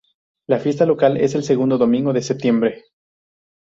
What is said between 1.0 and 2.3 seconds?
es el segundo domingo de